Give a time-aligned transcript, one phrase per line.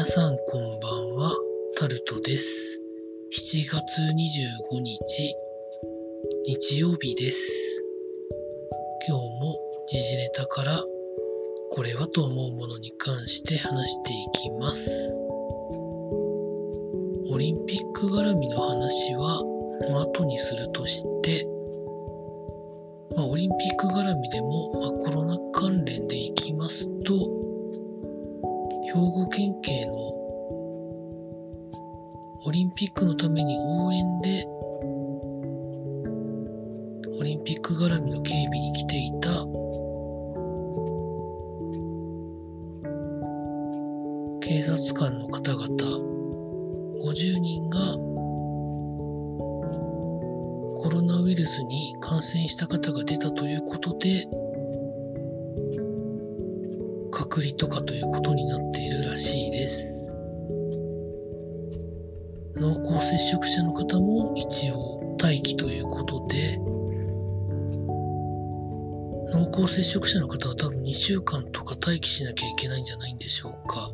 [0.00, 1.36] 皆さんこんばんは、
[1.76, 2.80] タルトです。
[3.34, 5.36] 7月25日、
[6.46, 7.52] 日曜日です。
[9.06, 9.58] 今日も
[9.90, 10.82] 時事ネタから
[11.70, 15.14] これはと思うものに関して話していきます。
[17.30, 19.42] オリンピック絡みの話は、
[20.00, 21.46] 後にするとして、
[23.14, 27.39] まあ、オリンピック絡みでも、まあ、コロナ関連でいきますと、
[28.92, 29.92] 兵庫県警の
[32.44, 34.44] オリンピックのために応援で
[37.16, 39.28] オリンピック絡みの警備に来ていた
[44.44, 45.68] 警察官の方々
[47.04, 47.78] 50人が
[50.82, 54.26] コロナウイルスに感染した方が出たということで
[57.30, 60.08] 隔離とかということになっているらしいです。
[62.56, 66.58] 濃厚接触者の方も一応待機ということで、
[69.32, 73.92] 濃厚接触者の方は多分2週間とか待機しなきゃいけないんじゃないんでしょうか。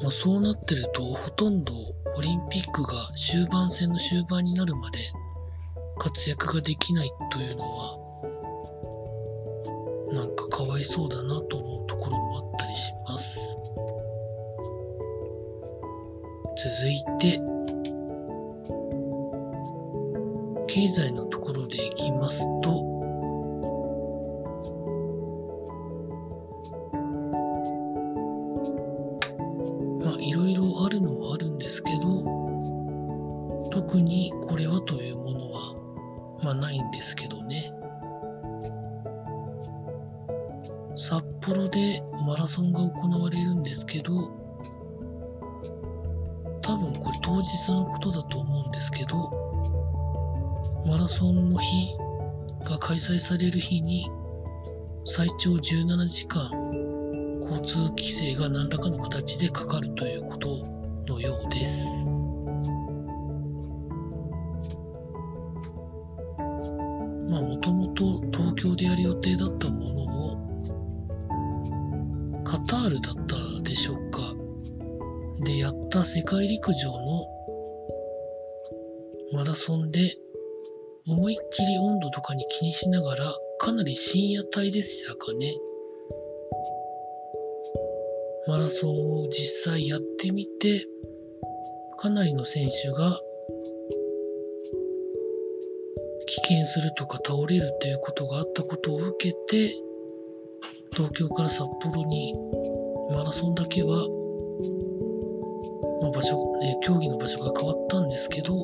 [0.00, 1.74] まあ、そうなってると、ほとんど
[2.16, 5.00] オリンピックが終盤戦の終盤になるまで
[5.98, 8.01] 活躍ができないというのは、
[10.12, 13.56] なんかかわいそうだなと思うところもあったりします。
[16.54, 17.40] 続いて、
[20.68, 22.84] 経済のところでいきますと、
[30.04, 32.00] まあいろいろあるのはあるんですけど、
[33.70, 35.74] 特にこれはというものは、
[36.42, 37.72] まあないんですけどね。
[40.94, 44.12] 札幌でマラソンが行われるんですけど、
[46.60, 49.30] 多分これ当日のことだと思うんですけど、
[50.86, 51.96] マラソンの日
[52.64, 54.10] が開催される日に
[55.04, 56.50] 最長17時間
[57.40, 60.66] 交通規制が何らかの形でかかるということ
[61.08, 62.24] のようです。
[67.28, 70.02] まあもともと東京でやる予定だったもの
[70.34, 70.41] を
[72.72, 73.36] タールだった
[73.68, 74.34] でしょうか。
[75.44, 77.26] で、やった世界陸上の
[79.34, 80.16] マラソンで、
[81.06, 85.54] 思いっきり温度とかに気にしながら、かなり深夜帯でしたかね。
[88.46, 90.86] マラソンを実際やってみて、
[91.98, 93.20] かなりの選手が
[96.26, 99.74] 棄権するとか倒れるということがあったことを受けて、
[100.94, 102.34] 東京から札幌に
[103.10, 104.06] マラソンだけは、
[106.02, 108.54] まあ、場所、ね、競技の場所が変わったんですけど、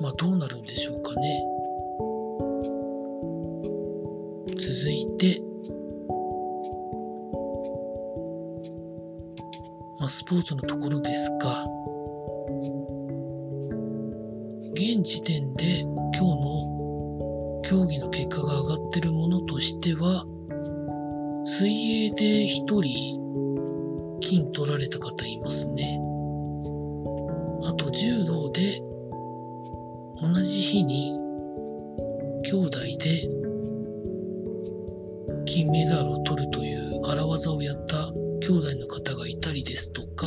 [0.00, 1.44] まあどうなるんでしょうかね。
[4.58, 5.40] 続いて、
[9.98, 11.66] まあスポーツのところですが、
[14.74, 20.26] 現時点で今日の競技の結果が上がってるものとしては、
[21.44, 23.18] 水泳で一人
[24.20, 25.98] 金取られた方いますね。
[27.64, 28.80] あと柔道で
[30.20, 31.18] 同じ日に
[32.44, 33.28] 兄弟で
[35.44, 40.26] 金メダルを取るという荒技をやった兄弟の方がいたりですとか、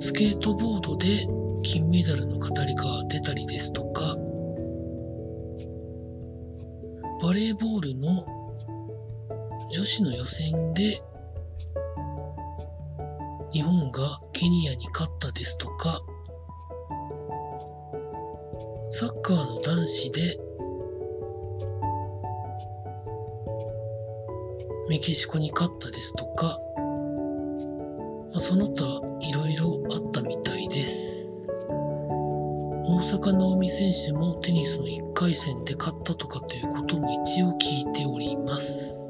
[0.00, 1.26] スケートボードで
[1.64, 4.16] 金メダルの語りが出たりですとか、
[7.28, 8.24] バレーボールの
[9.70, 11.02] 女子の予選で
[13.52, 16.00] 日本がケニアに勝ったですとか、
[18.88, 20.38] サッカーの男子で
[24.88, 26.58] メキシコに勝ったですとか、
[28.32, 31.07] まあ、その他いろいろあったみたいです。
[32.98, 39.08] 大坂なおみ選手もテニスの1回戦で勝ったとかということも一応聞いております。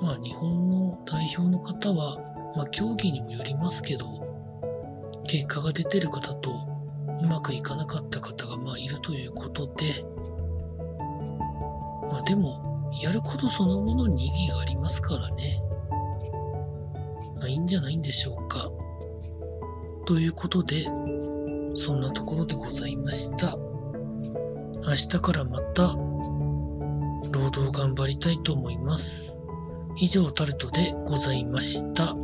[0.00, 2.18] まあ日本の代表の方は、
[2.56, 4.06] まあ競技にもよりますけど、
[5.28, 6.50] 結果が出てる方と
[7.20, 10.04] うまくいかなかった方がまあいるということで、
[12.10, 15.61] まあでも、やることそのものに意義がありますからね。
[17.42, 18.70] まあいいんじゃないんでしょうか。
[20.06, 20.84] ということで、
[21.74, 23.56] そんなところでございました。
[24.86, 25.94] 明日からまた
[27.32, 29.40] 労働頑張りたいと思います。
[29.96, 32.14] 以上タルトでございました。